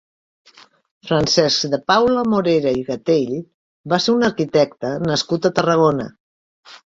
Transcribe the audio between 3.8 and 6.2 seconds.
va ser un arquitecte nascut a Tarragona.